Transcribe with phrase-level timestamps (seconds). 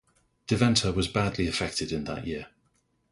[0.47, 2.47] Deventer was badly affected in that year.